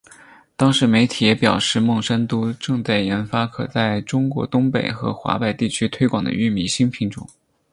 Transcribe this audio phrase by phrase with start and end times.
[0.55, 7.29] 当时媒体也表示孟山都正在研发可在中国东北和华北地区推广的玉米新品种。